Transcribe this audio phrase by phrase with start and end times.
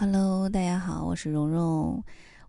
[0.00, 2.00] Hello，大家好，我是蓉蓉。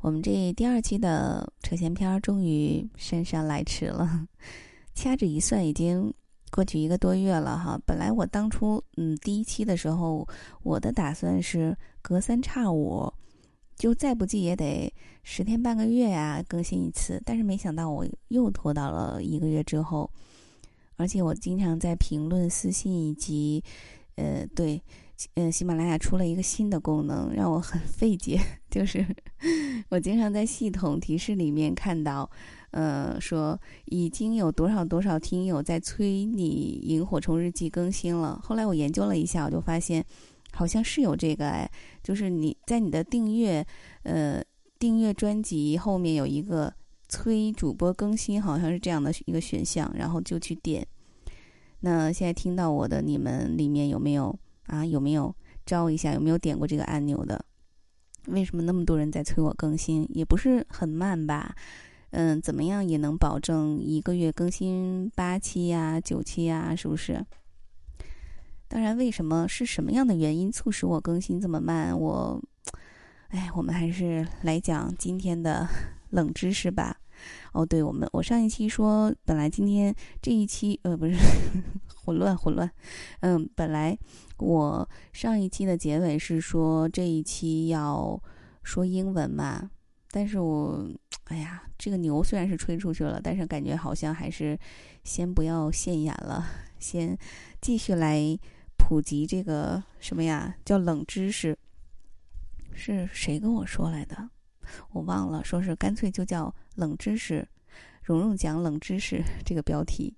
[0.02, 4.28] 我们这第二期的扯闲篇终于姗姗来迟了，
[4.94, 6.14] 掐指一算，已经
[6.52, 7.76] 过去一个多月了哈。
[7.88, 10.28] 本来我当初嗯第一期的时候，
[10.62, 13.12] 我的打算是隔三差五，
[13.76, 14.94] 就再不济也得
[15.24, 17.20] 十天半个月呀更新一次。
[17.26, 20.08] 但是没想到我又拖到了一个月之后，
[20.98, 23.64] 而且我经常在评论、私信以及
[24.18, 24.80] 呃对。
[25.36, 28.40] 嗯，喜马拉雅出了一个新的功能，让我很 费解。
[28.70, 29.06] 就是
[29.90, 32.30] 我经常在系统提示里面看到，
[32.72, 38.40] 呃，说已经有多少多少听友在催你《萤火虫日记》更新了。
[38.44, 40.06] 后来我研究了一下，我就发现
[40.52, 41.70] 好像是有这个哎，
[42.04, 43.66] 就是你在你的订阅，
[44.04, 44.42] 呃，
[44.78, 46.74] 订阅专辑后面有一个
[47.10, 50.88] 催主播更新，好像是这样的一个选项，然后就去点。
[51.82, 54.38] 那现在听到我的你们里面有没有？
[54.70, 56.14] 啊，有没有招一下？
[56.14, 57.44] 有没有点过这个按钮的？
[58.28, 60.08] 为什么那么多人在催我更新？
[60.14, 61.56] 也不是很慢吧？
[62.12, 66.76] 嗯，怎么样也能保证一个月更新八期呀、九期呀？
[66.76, 67.26] 是不是？
[68.68, 72.00] 当然，为什么是什么样的原因促使我更新这么慢？
[72.00, 72.42] 我，
[73.30, 75.68] 哎，我们还是来讲今天的
[76.12, 77.00] 冷知识吧。
[77.54, 81.14] 哦，对，我们我上一期说，本来今天这一期呃不是
[81.96, 82.70] 混乱混乱，
[83.22, 83.98] 嗯，本来
[84.38, 88.22] 我上一期的结尾是说这一期要
[88.64, 89.70] 说英文嘛，
[90.12, 90.88] 但是我
[91.26, 94.58] 哎呀，这个牛虽然是吹出去了，但是感觉好像还是
[95.04, 96.46] 先不要现眼了，
[96.80, 97.18] 先
[97.62, 98.38] 继续来
[98.78, 101.56] 普及这个什么呀，叫冷知识，
[102.74, 104.30] 是谁跟我说来的？
[104.92, 107.46] 我忘了，说是干脆就叫冷知识，
[108.02, 110.16] 蓉蓉讲冷知识这个标题。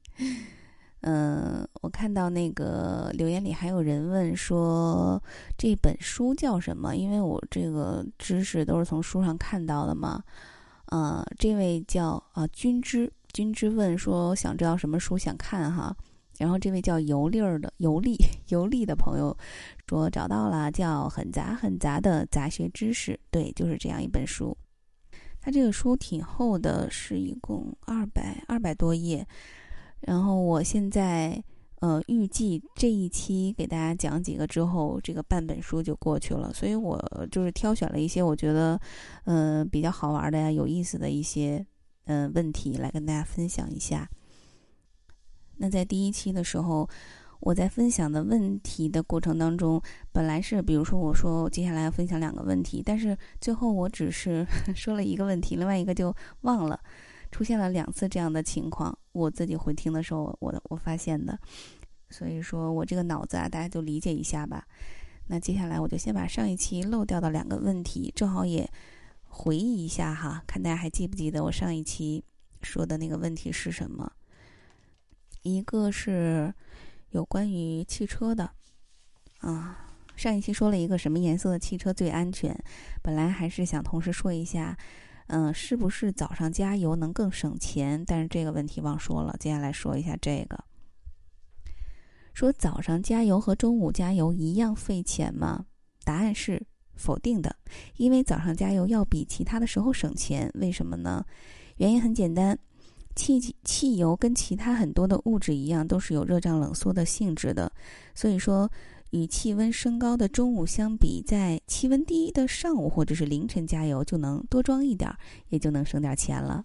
[1.02, 5.20] 嗯，我看到那个留言里还有人问说
[5.58, 6.96] 这本书叫什么？
[6.96, 10.24] 因为我这个知识都是从书上看到的嘛。
[10.86, 15.96] 啊，这位叫啊君之君之问说想知道什么书想看哈。
[16.38, 18.16] 然后这位叫游历儿的游历
[18.50, 19.36] 游历的朋友
[19.88, 24.56] 说找到了，叫很杂很杂的杂学知识，对，就是这样一本书。
[25.42, 29.28] 它这个书挺厚的，是一共二百二百多页。
[30.02, 31.44] 然后我现在
[31.80, 36.54] 呃预计这一期给大家讲几个之后，这个半本书就过去了。
[36.54, 37.00] 所以我
[37.32, 38.80] 就是挑选了一些我觉得
[39.26, 41.66] 呃比较好玩的呀、有意思的一些
[42.06, 44.08] 嗯问题来跟大家分享一下。
[45.58, 46.90] 那在第一期的时候，
[47.42, 49.82] 我在分享的问题的过程当中，
[50.12, 56.80] 本来是比如说我说接下来要分享两个问题，但是最后我只是 说了一个问题，另外一个就忘了，
[57.32, 58.96] 出现了两次这样的情况。
[59.12, 61.38] 我自己回听的时候，我我发现的，
[62.10, 64.66] 所以说我这个脑子啊，大家就理解一下吧。
[65.28, 68.70] 那接下来我就先把上一期漏掉的两个问题，正好也
[69.26, 72.24] 回忆一下哈，看大家还记不记得我上一期
[72.62, 74.12] 说的那个问题是什么。
[75.44, 76.54] 一个是
[77.12, 78.50] 有关于汽车的，
[79.40, 82.58] 啊，上一期说了一个什么颜色的汽车最安全，
[83.02, 84.78] 本来还是想同时说一下，
[85.28, 88.04] 嗯，是不是早上加油能更省钱？
[88.06, 90.64] 但是这个问题忘说了，接下来说一下这个，
[92.34, 95.66] 说早上加油和中午加油一样费钱吗？
[96.06, 97.56] 答案是否定的，
[97.98, 101.26] 因为早上加油要比其他的时候省钱，为什么呢？
[101.76, 102.58] 原因很简单。
[103.16, 107.72] 汽汽油跟其他很多的物质一样，都是有热胀冷缩的性质的，
[108.16, 108.70] 所以说
[109.12, 115.14] 与气温升高的中午相比，在气温低的上午或者是凌晨加油就能多装一点，
[115.50, 116.64] 也就能省点钱了。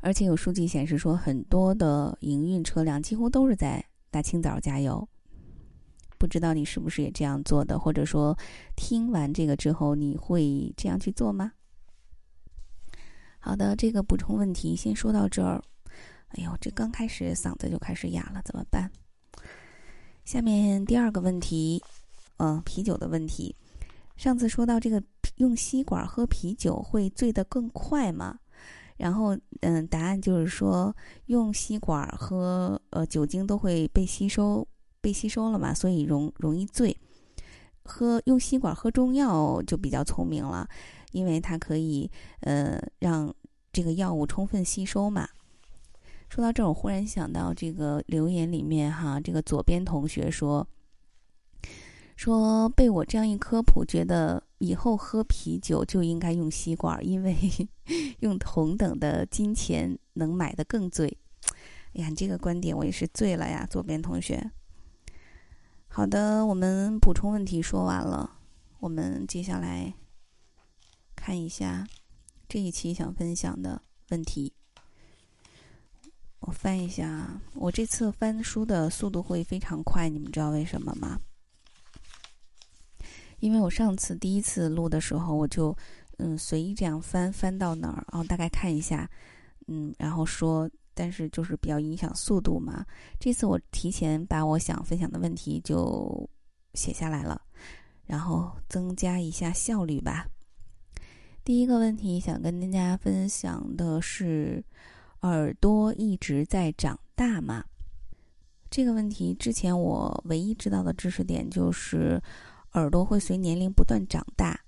[0.00, 5.08] 而且有数据显示说，很多的营运车辆几乎都是在大清早加油。
[6.16, 8.38] 不知道你是不是也这样做的，或者说
[8.76, 11.52] 听完这个之后你会这样去做吗？
[13.44, 15.62] 好的，这个补充问题先说到这儿。
[16.28, 18.90] 哎呦，这刚开始嗓子就开始哑了，怎么办？
[20.24, 21.82] 下面第二个问题，
[22.38, 23.54] 嗯，啤酒的问题。
[24.16, 25.02] 上次说到这个
[25.36, 28.38] 用吸管喝啤酒会醉得更快吗？
[28.96, 30.96] 然后，嗯，答案就是说，
[31.26, 34.66] 用吸管喝，呃，酒精都会被吸收，
[35.02, 36.96] 被吸收了嘛，所以容容易醉。
[37.84, 40.66] 喝用吸管喝中药就比较聪明了。
[41.14, 43.32] 因为它可以，呃，让
[43.72, 45.28] 这个药物充分吸收嘛。
[46.28, 50.66] 说到这儿，我忽然想到这个留言里面哈，这个左边同学说，
[52.16, 57.36] 说被我这样一科普，觉得以后喝啤酒就应该用吸管，因为
[58.20, 61.16] 用同等的金钱能买的更醉。
[61.94, 64.50] 哎呀，你这个观点我也是醉了呀，左边同学。
[65.86, 68.38] 好的，我们补充问题说完了。
[68.80, 69.94] 我们接下来
[71.24, 71.88] 看一下
[72.46, 73.80] 这一期想分享的
[74.10, 74.52] 问题。
[76.40, 81.18] 我翻一下，我这次翻书的速度会非常快，你们知道为什么吗？
[83.38, 85.74] 因为我上次第一次录的时候，我就
[86.18, 89.10] 嗯随意这样翻翻到哪儿，然后大概看一下，
[89.66, 92.84] 嗯，然后说，但是就是比较影响速度嘛。
[93.18, 96.28] 这次我提前把我想分享的问题就
[96.74, 97.40] 写下来了，
[98.04, 100.28] 然后增加一下效率吧。
[101.44, 104.64] 第一个问题想跟大家分享的是，
[105.20, 107.62] 耳朵一直在长大吗？
[108.70, 112.20] 这个问题之前我唯一知道的知识点就是。
[112.72, 114.58] 耳朵会随年龄不断长大，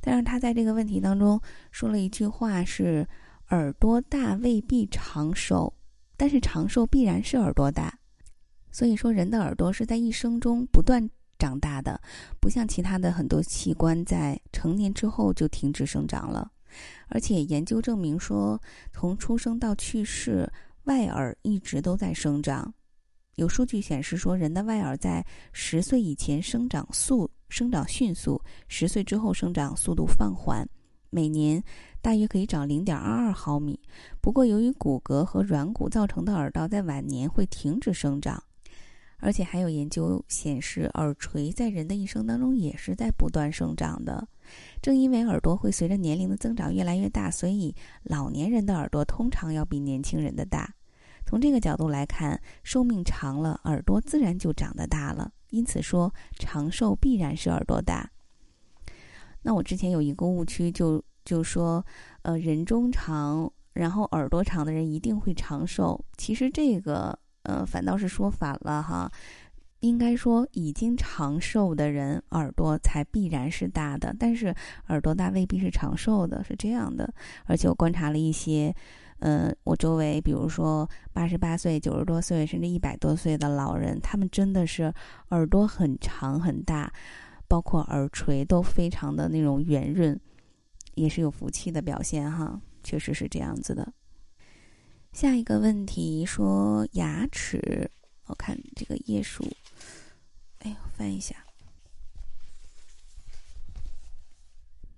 [0.00, 1.40] 但是他在这个问题当中
[1.70, 3.06] 说了一句话是：
[3.50, 5.72] 耳朵大未必长寿，
[6.16, 7.96] 但是长寿必然是耳朵大。
[8.72, 12.00] 所以说，人的耳朵是在一生中不断长大的，
[12.40, 16.50] 不像其他的很多器官在成年之后就停止生长了。
[17.08, 18.60] 而且研究证明说，
[18.92, 20.50] 从出生到去世，
[20.84, 22.72] 外耳一直都在生长。
[23.36, 30.68] 有数据显示说，人的外耳在十岁以前生长速生长迅速，十岁之后生长速度放缓，
[31.10, 31.62] 每年
[32.00, 33.78] 大约可以长零点二二毫米。
[34.20, 38.42] 不过，由于骨骼和软骨造成的耳道在晚年会停止生长，
[39.24, 44.28] 而且还有研究显示，耳垂在人的一生当中也是在不断生长的。
[44.82, 50.74] 正因为耳朵会随着年龄的增长越来越大，所以老年人的耳朵通常要比年轻人的大。
[51.24, 55.32] 从这个角度来看，寿命长了，耳朵自然就长得大了。
[55.48, 58.10] 因此说，长寿必然是耳朵大。
[59.40, 61.82] 那我之前有一个误区，就就说，
[62.20, 65.98] 呃，人中长，然后耳朵长的人一定会长寿。
[66.18, 69.10] 其实这个，呃，反倒是说反了哈。
[69.80, 74.54] 应该说，已经长寿的人耳朵才必然是大的，但是
[74.88, 77.10] 耳朵大未必是长寿的，是这样的。
[77.46, 78.74] 而且我观察了一些。
[79.20, 84.92] 嗯，我周围，比如说八十八岁、九十多岁，甚至一百多岁的老人，他们真的是
[85.30, 86.92] 耳朵很长很大，
[87.48, 90.18] 包括耳垂都非常的那种圆润，
[90.94, 93.90] 也是有福气的表现哈，确实是这样子的。
[95.14, 97.88] 下一个问题说牙齿，
[98.26, 99.44] 我看这个页数，
[100.58, 101.36] 哎呦，翻一下。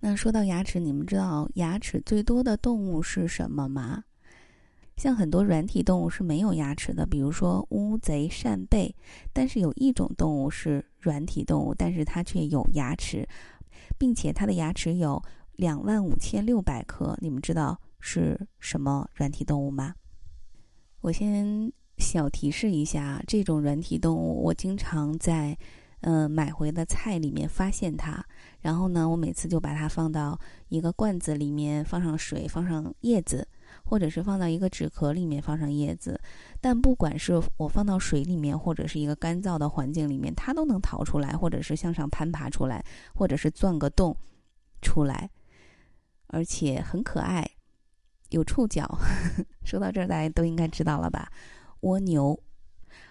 [0.00, 4.04] 那说到牙齿，你们知道牙齿最多的动物是什么吗？
[4.96, 8.96] 像很多软体动物是没有牙齿的，比如说乌贼、扇贝。
[9.34, 13.28] 但是有一种动物是软体动物，但是它却有牙齿，
[13.98, 15.22] 并且它的牙齿有
[15.56, 17.14] 两万五千六百颗。
[17.20, 19.94] 你们知道是什么软体动物吗？
[21.00, 25.56] 我先小提示一下，这种软体动物我经常在
[26.00, 28.24] 嗯买回的菜里面发现它，
[28.60, 30.38] 然后呢，我每次就把它放到
[30.68, 33.46] 一个罐子里面，放上水，放上叶子。
[33.84, 36.18] 或者是放到一个纸壳里面放上叶子，
[36.60, 42.84] 但不管是我放到水里面，或者是一个干燥的环境里面，它都能逃出来，或者是向上攀爬出来，
[43.14, 44.16] 或者是钻个洞
[44.82, 45.30] 出来，
[46.28, 47.48] 而且很可爱，
[48.30, 48.86] 有触角。
[49.64, 51.30] 说到这儿，大家都应该知道了吧？
[51.80, 52.38] 蜗牛，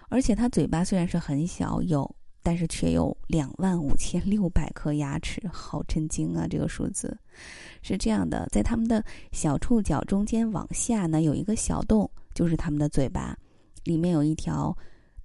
[0.09, 2.15] 而且它嘴巴虽然是很小，有。
[2.47, 6.45] 但是却有两万五千六百颗牙齿，好震惊啊！
[6.47, 7.17] 这个数字
[7.81, 13.35] 是这样的，在它们的小触角中间往下呢，有一个小洞，就是它们的嘴巴，
[13.85, 14.77] 里面有一条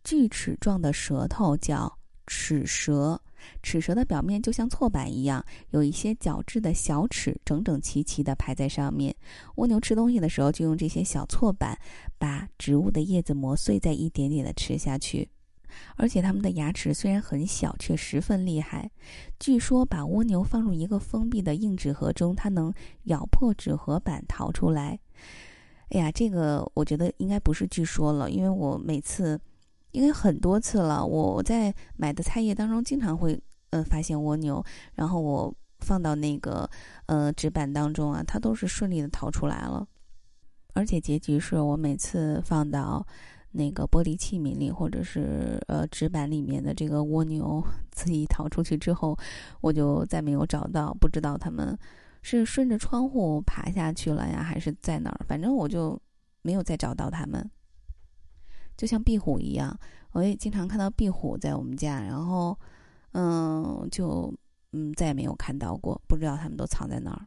[0.02, 1.94] 锯齿状的舌头，叫
[2.26, 3.20] 齿舌。
[3.62, 9.14] 齿舌的表面就像错板一样，有一些角质的小齿，整整齐齐地排在上面。
[9.56, 11.78] 蜗牛吃东西的时候，就用这些小错板
[12.18, 15.28] 把植物的叶子磨碎，再一点点地吃下去。
[15.94, 18.90] 而且它们的牙齿虽然很小，却十分厉害。
[19.38, 24.98] 据说把蜗牛放入一个封闭的硬纸盒中，它能咬破纸盒板逃出来。
[25.90, 29.40] 哎呀，这个我觉得应该不是据说了，因为我每次，
[29.92, 36.68] 应该很多次了，我在买的菜叶当中经常会呃发现蜗牛，然后我放到那个
[37.06, 39.86] 呃纸板当中啊，它都是顺利的逃出来了。
[40.74, 43.06] 而且结局是我每次放到。
[43.52, 49.18] 那个玻璃器皿里，或者是呃纸板里面的这个蜗牛 自己逃出去之后，
[49.60, 51.76] 我就再没有找到，不知道他们
[52.22, 55.26] 是顺着窗户爬下去了呀，还是在哪儿？
[55.26, 56.00] 反正我就
[56.42, 57.50] 没有再找到他们。
[58.80, 59.78] 就像壁虎一样，
[60.12, 62.58] 我也经常看到壁虎在我们家，然后
[63.12, 64.32] 嗯，就
[64.72, 67.26] 嗯再也没有看到过，不知道他们都藏在哪儿。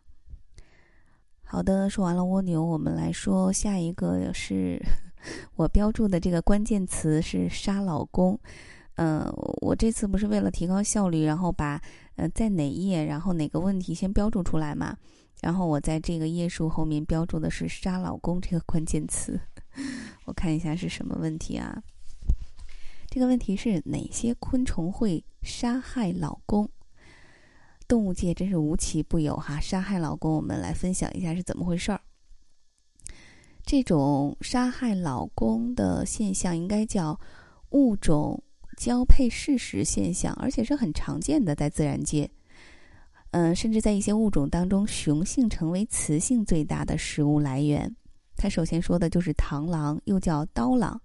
[1.44, 4.82] 好的，说完了蜗牛，我们来说下一个是。
[5.56, 8.38] 我标注的这个关键词是“杀老公”，
[8.98, 9.24] 嗯，
[9.62, 11.80] 我这次不是为了提高效率，然后把
[12.16, 14.98] 呃，在哪页，然后哪个问题先标注出来嘛。
[15.42, 19.40] 然后我在这个页数后面标注的是“杀老公”这个关键词。
[20.26, 21.84] 我看一下是什么问题啊？
[23.10, 26.70] 这个问题是哪些昆虫会杀害老公？
[27.88, 29.60] 动物界真是无奇不有哈！
[29.60, 32.02] 杀害老公，我们来分享一下是怎么回事儿。
[33.66, 37.20] 这种杀害老公的现象应该叫
[37.70, 38.42] 物种
[38.78, 42.30] 交配事实现象，而且是很常见的，在自然界。
[43.32, 47.96] 嗯，甚至在一些物种当中，雄性成为雌性最大的食物来源。
[48.36, 51.00] 它首先说的就是螳螂，又叫刀螂。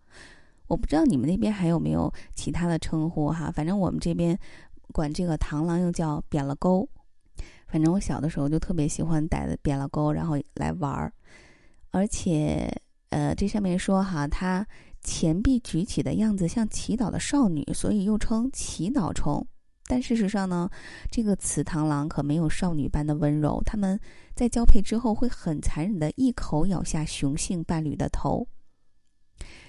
[0.67, 4.39] 我不知道你们那边还有没有其他的称呼哈，反正我们这边
[4.93, 6.89] 管这个螳螂又叫扁了钩。
[7.67, 11.13] 反正我小的时候就特别喜欢逮的扁了钩，然后来玩儿。
[11.91, 12.71] 而且，
[13.11, 14.67] 呃，这上面说哈，它
[15.03, 19.47] 前臂举起的样子像祈祷的少女，所以又称祈祷虫。
[19.89, 20.71] 但事实上呢，
[21.11, 23.99] 这个雌螳螂可没有少女般的温柔，它们
[24.35, 28.47] 在交配之后会很残忍的一口咬下雄性伴侣的头。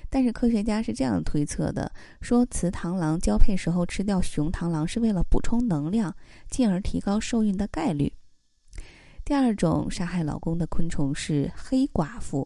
[0.09, 6.13] 但是科学家是这样推测的：说雌螳螂交配时候吃掉雄螳螂是为了补充能量，
[6.49, 8.11] 进而提高受孕的概率。
[9.23, 12.45] 第二种杀害老公的昆虫是黑寡妇，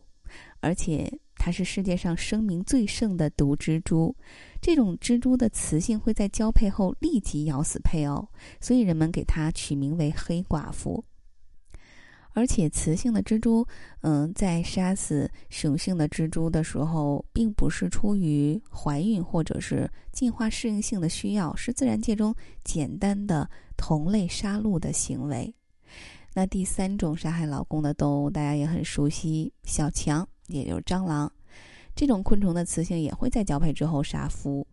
[0.59, 4.15] 而且它是世界上声名最盛的毒蜘蛛。
[4.63, 8.25] 这种蜘蛛的雌性会在交配后立即咬死配偶，
[8.61, 11.03] 所以人们给它取名为黑寡妇。
[12.31, 13.67] 而且雌性的蜘蛛，
[14.03, 25.53] 嗯，在杀死雄性的蜘蛛的时候，并不是出于怀孕或者是进化适应性的需要，是自然界中简单的同类杀戮的行为。
[26.33, 31.29] 那第三种杀害老公的动物，大家也很熟悉，小强，也就是蟑螂。
[31.95, 34.65] 这种昆虫的雌性也会在交配之后杀夫。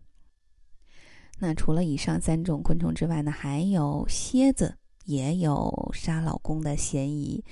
[1.39, 4.75] 那除了以上三种昆虫之外呢，还有蝎子
[5.05, 7.43] 也有杀老公的嫌疑。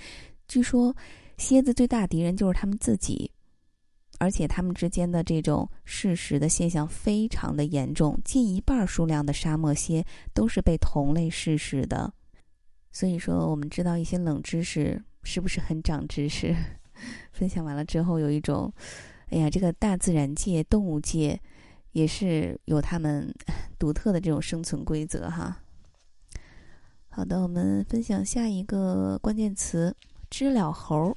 [0.48, 0.96] 据说
[1.38, 3.32] 蝎子最大敌人就是他们自己，
[4.20, 12.14] 而且他们之间的这种事实的现象非常的严重，近一半数量的沙漠蝎都是被同类噬食的。
[12.92, 16.56] 所以说，我们知道一些冷知识，是不是很长知识？
[17.32, 18.72] 分享完了之后，有一种。
[19.32, 21.40] 哎呀，这个大自然界、动物界
[21.92, 23.34] 也是有他们
[23.78, 25.60] 独特的这种生存规则哈。
[27.10, 29.96] 好的，我们分享下一个关键词
[30.30, 31.16] “知了猴”。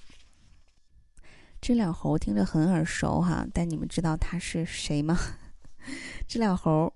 [1.62, 5.16] 知了猴听着很耳熟哈，但你们知道它是谁吗？
[6.26, 6.92] 知了猴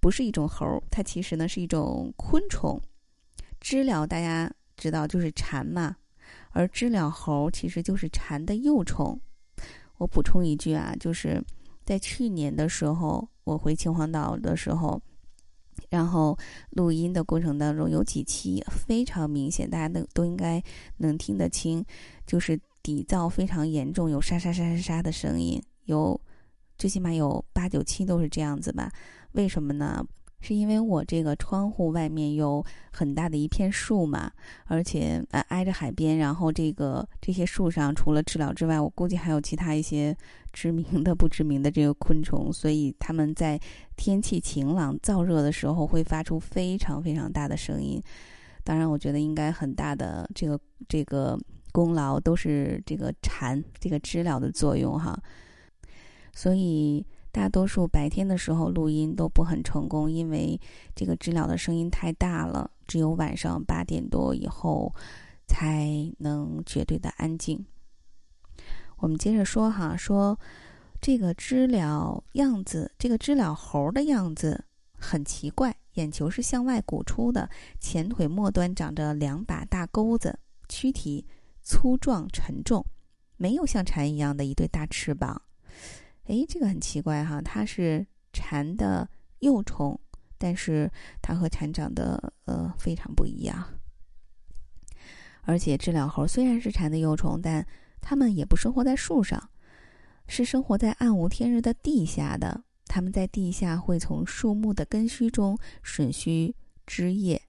[0.00, 2.80] 不是一种猴，它其实呢是一种昆虫。
[3.60, 5.96] 知了大家知道就是蝉嘛，
[6.50, 9.20] 而知了猴其实就是蝉的幼虫。
[9.98, 11.42] 我补充一句啊，就是
[11.84, 15.00] 在去年的时候，我回秦皇岛的时候，
[15.88, 16.36] 然后
[16.70, 20.62] 录音的过程当中，有几期非常明显，大家都都应该
[20.98, 21.84] 能听得清，
[22.26, 26.20] 就是底噪非常严重，有沙沙沙沙沙的声音，有
[26.76, 28.90] 最起码有八九期都是这样子吧？
[29.32, 30.04] 为什么呢？
[30.40, 34.30] 是因为我这个窗户外面有很大的一片树嘛，
[34.66, 40.16] 而且呃挨着海边，然后这个这些树上除了知了之外，我估计还有其他一些
[40.52, 43.58] 知名的、不知名的这个昆虫，所以它们在
[43.96, 48.00] 天气晴朗、燥热的时候会发出非常非常大的声音。
[48.62, 51.36] 当然，我觉得应该很大的这个这个
[51.72, 55.18] 功劳都是这个蝉、这个知了的作用哈，
[56.32, 57.04] 所以。
[57.36, 60.58] 大多数白天的时候录音都不很成功，因为
[60.94, 64.90] 这个知了的声音太大了，只有晚上八点多以后
[65.46, 67.62] 才能绝对的安静。
[68.96, 70.40] 我们接着说哈，说
[70.98, 74.64] 这个知了样子，这个知了猴的样子
[74.98, 80.38] 很奇怪，眼球是向外鼓出的，前腿末端长着两把大钩子，
[80.70, 81.26] 躯体
[81.62, 82.82] 粗壮沉重，
[83.36, 85.42] 没有像蝉一样的一对大翅膀。
[86.26, 89.98] 哎，这个很奇怪哈，它是蝉的幼虫，
[90.38, 90.90] 但是
[91.22, 93.64] 它和蝉长得呃非常不一样。
[95.42, 97.64] 而且知了猴虽然是蝉的幼虫，但
[98.00, 99.50] 它们也不生活在树上，
[100.26, 102.64] 是生活在暗无天日的地下的。
[102.88, 106.54] 它们在地下会从树木的根须中吮吸
[106.86, 107.40] 枝叶，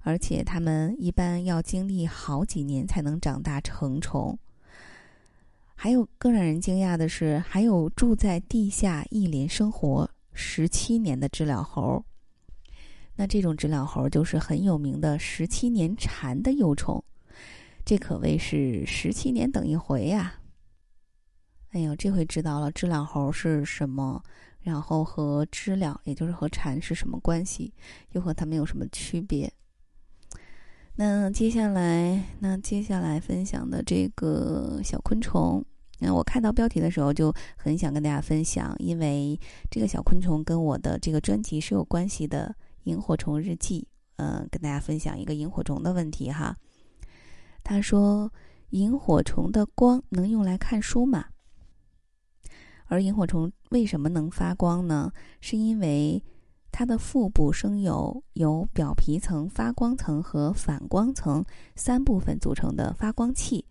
[0.00, 4.38] 而且它们一般要经历好几年才能长大成虫。
[5.78, 12.02] 还有更让人惊讶的是，还有住在地下一连生活十七年的知了猴。
[13.14, 17.02] 那这种知了猴就是很有名的十七年蝉的幼虫，
[17.84, 20.40] 这可谓是十七年等一回呀！
[21.70, 24.22] 哎呦，这回知道了知了猴是什么，
[24.60, 27.72] 然后和知了，也就是和蝉是什么关系，
[28.12, 29.52] 又和它们有什么区别？
[30.96, 35.64] 那接下来，那接下来分享的这个小昆虫，
[36.00, 39.38] 那我看到标题的时候就很想跟大家分享，因为
[39.70, 43.80] 这个小昆虫跟我的这个专辑是有关系的，《萤火虫日记》。
[44.18, 46.56] 嗯，跟大家分享一个萤火虫的问题哈。
[47.62, 48.32] 他说
[48.70, 51.26] ：“萤火虫的光能用来看书吗？”
[52.88, 55.12] 而萤火虫为什么能发光呢？
[55.42, 56.24] 是因为
[56.78, 61.42] 它的腹部生有由表皮层、发光层和反光层
[61.74, 63.64] 三部分组成的发光器，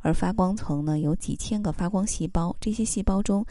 [0.00, 3.42] 而发光层呢有几千个发光细胞，这些细胞中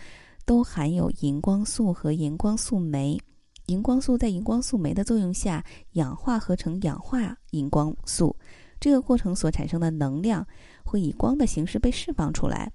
[0.46, 3.20] 都含有荧光素和荧光素酶。
[3.66, 8.36] 荧光素在荧光素酶的作用下氧化合成氧化荧光素，
[8.80, 10.46] 这个过程所产生的能量
[10.84, 12.72] 会以光的形式被释放出来。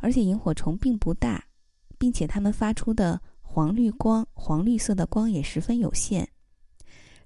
[0.00, 1.44] 而且萤火虫并不大，
[1.98, 3.20] 并且它们发出的
[3.54, 6.28] 黄绿光、黄绿色的光也十分有限。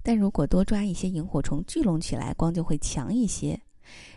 [0.03, 3.59] 但如果多抓一些萤火虫聚拢起来，光就会强一些。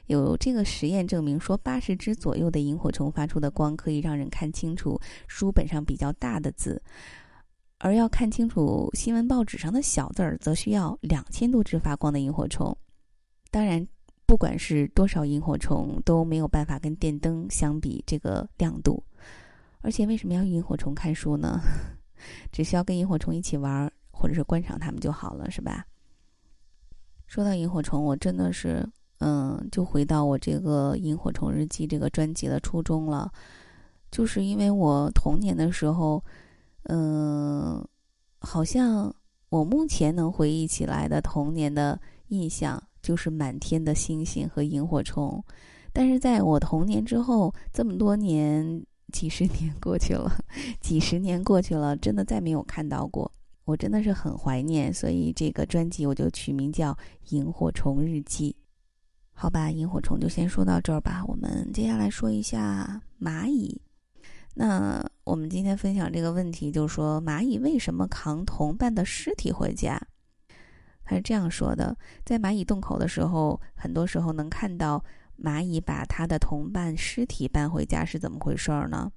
[0.09, 6.83] 有这个实验证明说，八十只左右的萤火虫发出的光可以让人看清楚书本上比较大的字。
[7.79, 12.77] 而要看清楚新闻报纸上的小字儿，则需要两千多只发光的萤火虫。
[13.51, 13.89] 当然，
[14.27, 19.03] 不管是多少萤火虫，都没有办法跟电灯相比这个亮度。
[19.81, 21.59] 而且，为什么要萤火虫看书呢？
[22.51, 25.85] 只需要跟萤火虫一起玩，或者是观赏它们就好了，是吧？
[27.27, 28.89] 说到萤火虫，我真的是，
[29.19, 33.31] 嗯，就回到我这个《萤火虫日记》这个专辑的初衷了，
[34.11, 36.23] 就是因为我童年的时候。
[36.87, 37.81] 嗯，
[38.41, 39.15] 好像
[39.51, 45.41] 我目前能回忆起来的童年的印象就是满天的星星和萤火虫，
[45.93, 50.33] 但是在我童年之后，这么多年、几十年过去了，
[50.81, 53.31] 几十年过去了，真的再没有看到过，
[53.65, 56.93] 我真的是很怀念，所以这个专辑我就取名叫
[57.29, 58.57] 《萤火虫日记》。
[59.35, 63.81] 好吧，萤火虫就先说到这儿吧，我们接下来说一下蚂蚁。
[64.55, 70.01] 那我们今天分享这个问题，就是说蚂蚁为什么扛同伴的尸体回家？
[71.05, 75.03] 他是这样说的：在蚂蚁洞口的时候，很多时候能看到
[75.43, 79.11] 蚂蚁把它的同伴尸体搬回家，是怎么回事儿呢？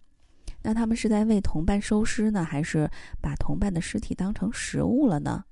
[0.64, 2.90] 那他们是在为同伴收尸呢，还是
[3.22, 5.46] 把同伴的尸体当成食物了呢？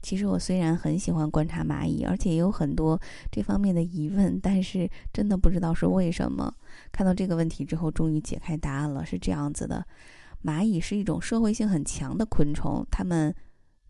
[0.00, 3.00] 其实我虽然很喜欢观察蚂蚁，而且也有很多
[3.32, 6.54] 这方面的疑问，但是真的不知道是为什么。
[6.92, 9.04] 看到这个问题之后，终于解开答案了。
[9.04, 9.84] 是这样子的：
[10.44, 13.34] 蚂蚁是一种社会性很强的昆虫，它们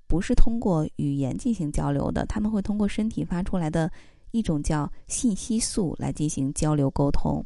[0.06, 3.90] 不是通过语言进行交流的，它们会通过身体发出来的
[4.30, 7.44] 一种叫信息素来进行交流沟通。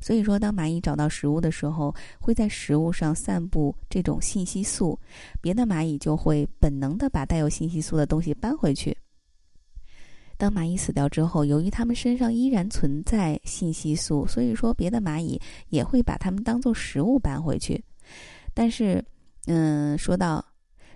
[0.00, 4.98] 所以说，当蚂蚁找到食物的时候，会在食物上散布这种信息素，
[5.40, 8.96] 别的蚂蚁就会本能的把带有信息素的东西搬回去。
[10.36, 17.80] 当蚂蚁死掉之后，由于它们身上依然存在信息素，所以说别的蚂蚁也会把它们当做食物搬回去。
[18.52, 19.04] 但是，
[19.46, 20.44] 嗯，说到，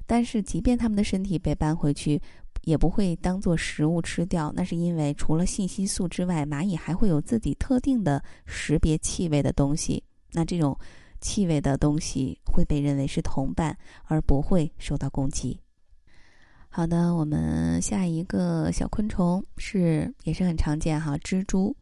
[0.05, 2.20] 但是即便它们的身体被搬回去。
[2.67, 10.03] 也不会当做食物吃掉，那是因为除了信息素之外，蚂蚁还会有自己特定的识别气味的东西。
[10.33, 10.77] 那这种
[11.21, 15.61] 气味的东西会被认为是同伴，而不会受到攻击。
[16.69, 21.75] 好的，我们下一个小昆虫是也是很常见哈，蜘蛛。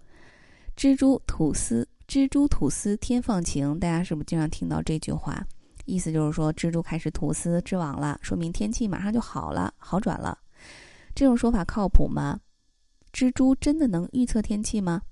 [0.77, 5.43] 蜘蛛吐丝，蜘蛛吐丝天放晴，大家是不是经常听到这句话？
[5.87, 10.37] 意思就是说蜘蛛开始吐丝织网了，说明天气马上就好了，好转了。
[11.15, 12.41] 这种说法靠谱吗？
[13.13, 15.03] 蜘蛛真的能预测天气吗？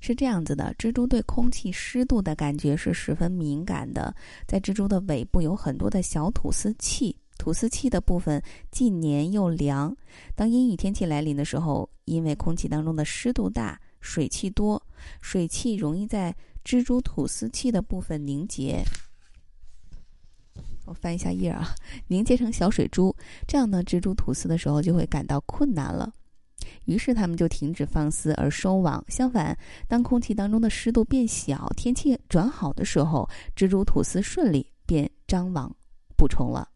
[0.00, 4.14] 是这样子的，蜘蛛对空气湿度的感觉是十分敏感的。
[4.46, 9.94] 在蜘蛛的尾部有很多的小吐丝器，吐丝器的部分既黏又凉。
[10.34, 14.82] 当阴雨天气来临的时候，因为空气当中的湿度大、水汽多，
[15.20, 18.82] 水汽容易在蜘蛛吐丝器的部分凝结。
[20.90, 21.72] 我翻一下页啊，
[22.08, 23.14] 凝结成小水珠，
[23.46, 26.12] 这样呢，蜘蛛吐丝的时候就会感到困难了，
[26.86, 29.04] 于是它们就停止放丝而收网。
[29.06, 35.72] 相反，当空气当中的湿度变小，天气转好的时候，蜘蛛吐丝顺利，便张网
[36.16, 36.68] 捕虫了。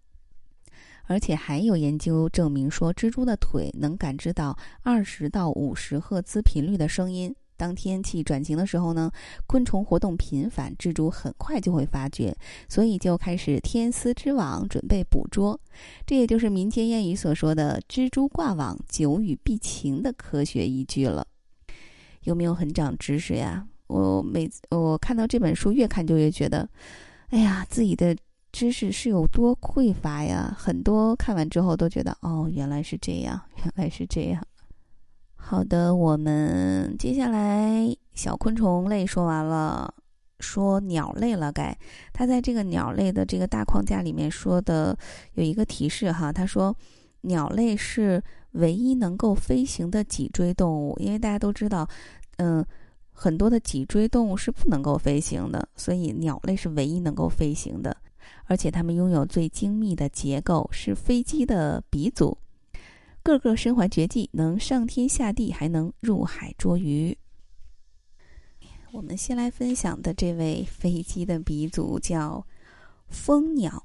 [1.07, 7.35] 而且还有研究证明说，蜘蛛的腿能感知到二十到五十赫兹频率的声音。
[7.57, 9.11] 当天气转晴的时候呢，
[9.47, 12.37] 昆虫活动频繁，蜘蛛很快就会发觉，
[12.69, 15.59] 所以就开始天丝织网，准备捕捉。
[16.07, 21.27] 这也就是民间谚语所说的“蜘蛛挂网，久雨必晴”的科学依据了。
[22.23, 23.67] 有没有很长知识呀？
[23.87, 26.69] 我每次我看到这本书，越看就越觉得，
[27.29, 28.17] 哎呀，自己的
[28.51, 30.55] 知识是有多匮乏呀！
[30.59, 34.43] 很多看完之后都觉得，哦，原来是这样，原来是这样。
[35.47, 39.93] 好的，我们接下来小昆虫类说完了，
[40.41, 41.53] 说鸟类了。
[41.53, 41.77] 该
[42.15, 44.97] 他在这个鸟类的这个大框架里面说的
[45.35, 46.75] 有一个提示哈，他说
[47.21, 51.87] 鸟类是唯一能够飞行的脊椎动物，因为大家都知道，
[52.39, 52.65] 嗯，
[53.13, 57.95] 很多的脊椎动物是不能够飞行的，所以鸟类是唯一能够飞行的，
[58.47, 62.35] 而且它们拥有最精密的结构，是飞机的鼻祖。
[63.25, 67.17] 个个身怀绝技，能上天下地，还能入海捉鱼。
[68.93, 72.47] 我们先来分享的这位飞机的鼻祖叫
[73.09, 73.83] 蜂鸟。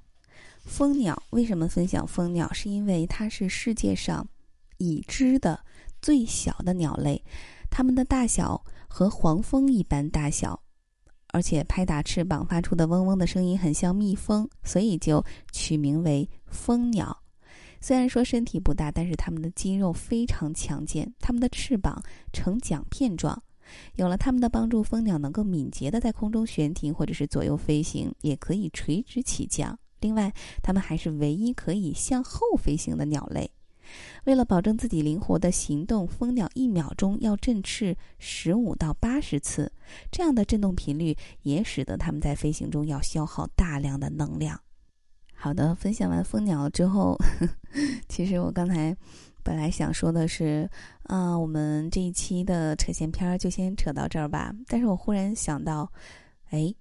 [0.65, 2.52] 蜂鸟为什么分享蜂鸟？
[2.52, 4.28] 是因为它是世界上
[4.78, 5.58] 已知的
[6.02, 7.23] 最小的鸟类，
[7.71, 10.62] 它们的大小和黄蜂一般大小，
[11.30, 15.23] 而且拍打翅膀发出的嗡嗡的声音很像蜜蜂，所以就
[15.54, 17.19] 取名为蜂鸟。
[17.82, 22.02] 虽然说身体不大，但是它们的肌肉非常强健，它们的翅膀
[22.34, 23.42] 呈桨片状。
[23.96, 29.78] 有了它们的帮助，蜂鸟能够敏捷地在空中悬停，或者是左右飞行，也可以垂直起降。
[30.02, 33.52] 另外，它们还是唯一可以向后飞行的鸟类。
[34.26, 39.72] 为了保证自己灵活的行动，蜂鸟一秒钟要振翅十五到八十次，
[40.12, 44.60] 这样的振动频率也使得它们在飞行中要消耗大量的能量。
[45.41, 47.17] 好的，分享完蜂鸟之后，
[48.10, 48.93] 其实我刚才
[49.41, 50.69] 本来想说的是，
[51.04, 54.54] 啊，我们这一期的扯闲篇儿就先扯到这儿吧。
[54.67, 55.89] 但是我忽然想到，
[56.49, 56.75] 哎，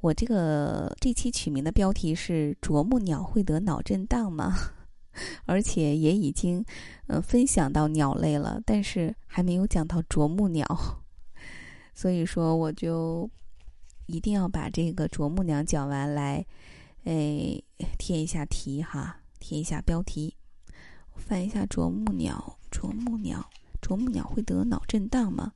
[0.00, 4.52] 我这个这期取名的标题是“啄木鸟会得脑震荡吗？”
[5.46, 6.62] 而且也已经
[7.06, 10.66] 嗯分享到鸟类了，但是还没有讲到啄木鸟，
[11.94, 13.30] 所以说我就
[14.06, 16.44] 一定要把这个啄木鸟讲完来。
[17.06, 17.62] 哎，
[17.98, 20.36] 贴一下题哈，贴一下标题。
[21.14, 23.48] 翻一下啄木鸟，啄木鸟，
[23.80, 25.52] 啄木鸟会得脑震荡吗？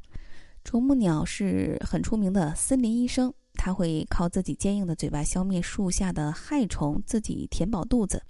[0.63, 8.23] 啄木鸟是很出名的森林医生，它会靠自己坚硬的嘴巴消灭树下的害虫，自己填饱肚子。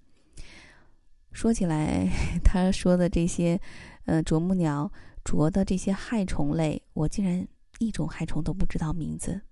[1.30, 2.08] 说起来，
[2.42, 3.60] 他说的这些，
[4.06, 4.90] 呃，啄木鸟
[5.22, 7.46] 啄的这些害虫类，我竟然
[7.80, 9.42] 一种害虫都不知道名字。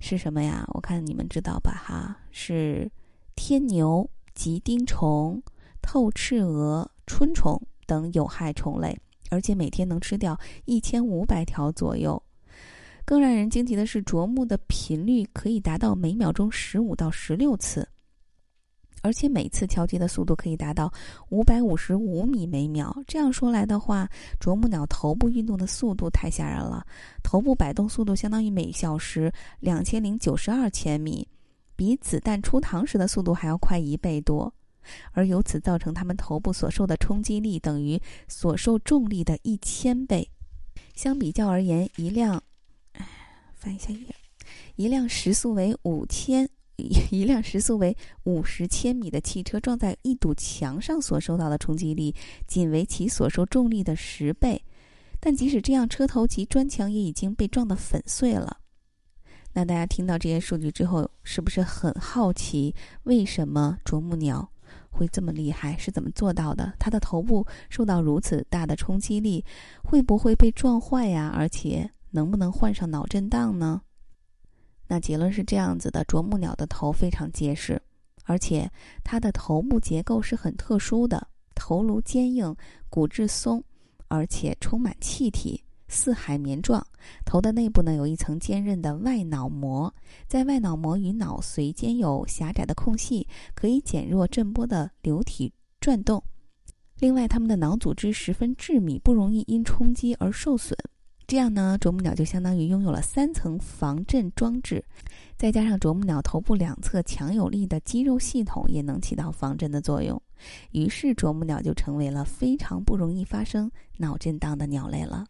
[0.00, 0.64] 是什么呀？
[0.74, 1.70] 我看你们知道吧？
[1.86, 2.90] 哈，是
[3.36, 5.40] 天牛、吉丁虫、
[5.80, 8.98] 透翅蛾、春虫等有害虫类，
[9.30, 12.20] 而且每天能吃掉一千五百条左右。
[13.04, 17.88] 更让人惊奇的是，啄木的频率可以达到每秒钟十五到十六次。
[19.02, 20.92] 而且每次调节的速度可以达到
[21.30, 22.94] 五百五十五米每秒。
[23.06, 24.08] 这样说来的话，
[24.38, 26.86] 啄木鸟头部运动的速度太吓人了，
[27.22, 31.26] 头部摆动速度相当于每小时两千零九十二千米，
[31.76, 34.52] 比子弹出膛时的速度还要快一倍多，
[35.12, 40.28] 而由此造成它们头部所受的冲击力等于所受重力的一千倍。
[40.94, 42.42] 相比较而言，一辆，
[43.54, 44.14] 翻一下页，
[44.76, 46.48] 一辆时速为五千。
[47.10, 52.14] 一辆 时速为五十千米的汽车撞在一堵墙上所受到的冲击力，
[52.46, 54.62] 仅为其所受重力的十倍。
[55.20, 58.56] 但即使这样，车头及砖墙也已经被撞得粉碎了。
[59.52, 64.48] 那大家听到这些数据之后，是不是很好奇，为什么啄木鸟
[64.88, 65.76] 会这么厉害？
[65.76, 66.72] 是怎么做到的？
[66.78, 69.44] 它的头部受到如此大的冲击力，
[69.82, 71.32] 会不会被撞坏呀？
[71.34, 73.82] 而且能不能患上脑震荡呢？
[74.90, 77.80] 那结论是这样子的：啄木鸟的头非常结实，
[78.24, 78.68] 而且
[79.04, 81.24] 它的头部结构是很特殊的，
[81.54, 82.52] 头颅坚硬，
[82.88, 83.62] 骨质松，
[84.08, 86.84] 而且充满气体，似海绵状。
[87.24, 89.94] 头的内部呢有一层坚韧的外脑膜，
[90.26, 93.24] 在外脑膜与脑髓间有狭窄的空隙，
[93.54, 96.20] 可以减弱震波的流体转动。
[96.98, 100.76] 另外，它们的脑组织十分致密，不容易因冲击而受损。
[101.30, 104.84] 这样呢，啄木鸟就相当于拥有了三层防震装置，
[105.36, 110.20] 再加上啄木鸟头部两侧强有力的肌肉系统，也能起到防震的作用。
[110.72, 115.24] 于是，啄木鸟就成为了非常不容易发生脑震荡的鸟类了。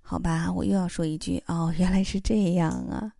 [0.00, 3.12] 好吧，我又要说一句哦，原来是这样啊！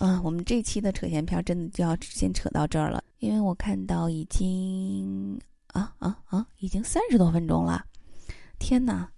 [0.00, 7.82] 嗯，我们这期的扯闲篇真的就要先扯到这儿了，因为我看到已经啊啊啊，已经三十多分钟了，
[8.58, 9.10] 天哪！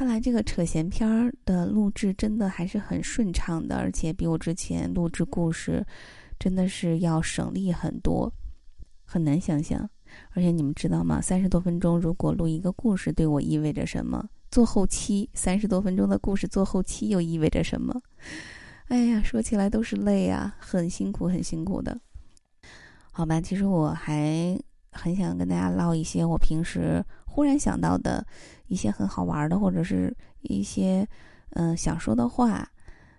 [0.00, 5.86] 看来这个扯闲篇儿的录制真的还是很顺畅的，而且比我之前录制故事
[6.38, 8.32] 真的是要省力很多，
[9.04, 9.86] 很难想象。
[10.30, 11.20] 而且你们知道吗？
[11.20, 14.26] 三十多分钟如果录一个故事，对我意味着什么？
[14.50, 18.00] 做后期三十多分钟的故事做后期又意味着什么？
[18.88, 22.00] 哎呀，说起来都是累啊，很辛苦，很辛苦的。
[23.12, 24.58] 好吧，其实我还
[24.92, 28.26] 很想跟大家唠一些我平时忽然想到的
[28.70, 31.06] 一些很好玩的，或者是一些
[31.50, 32.66] 嗯想说的话，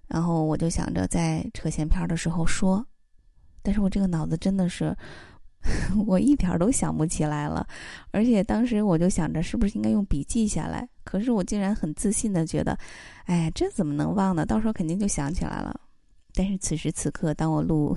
[0.08, 2.84] 然后我就想着在扯闲篇的时候说，
[3.62, 4.98] 但是我这个脑子真的是。
[6.08, 7.64] 我一点都想不起来了，
[8.10, 12.76] 而且当时我就想着是不是应该用笔记下来，可是我竟然很自信的觉得，
[13.26, 14.44] 哎，这怎么能忘呢？
[14.44, 15.80] 到时候肯定就想起来了。
[16.34, 17.96] 但是此时此刻，当我录，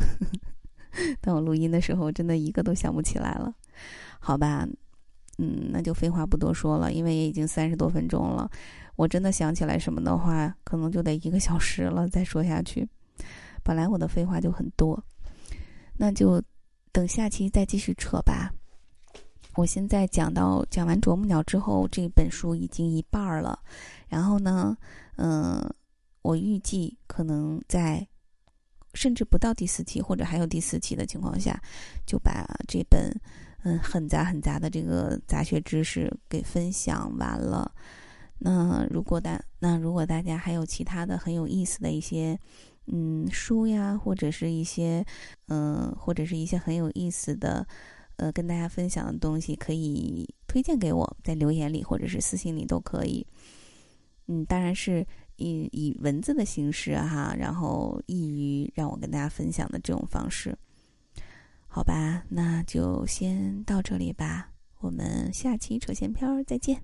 [1.23, 3.51] 当我录音的时候，真的一个都想不起来了。
[4.21, 4.69] 好吧，
[5.39, 8.51] 嗯，那就废话不多说了，因为也已经三十多分钟了。
[8.97, 12.89] 我真的想起来什么的话，可能就得一个小时了再说下去。
[13.63, 15.03] 本来我的废话就很多，
[15.97, 16.43] 那就。
[16.95, 18.55] 等下期再继续扯吧。
[19.57, 23.59] 我现在讲到讲完啄木鸟之后，这本书已经一半了。
[24.07, 24.77] 然后呢，
[25.17, 25.61] 嗯，
[26.23, 28.07] 我预计可能在
[28.93, 31.61] 甚至不到第四期或者还有第四期的情况下，
[32.07, 33.13] 就把这本
[33.65, 37.71] 嗯很杂很杂的这个杂学知识给分享完了。
[38.39, 42.39] 那如果大那如果大家还有其他的很有意思的一些。
[42.87, 45.03] 嗯，书呀，或者是一些，
[45.49, 47.67] 嗯，或者是一些很有意思的，
[48.17, 53.27] 呃，跟大家分享的东西，可以推荐给我，在留言里或者是私信里都可以。
[54.27, 60.55] 嗯，当然是以以文字的形式哈，然后易于让我跟大家分享的这种方式，
[61.75, 62.23] 好吧？
[62.29, 66.81] 那就先到这里吧，我们下期扯闲篇儿再见。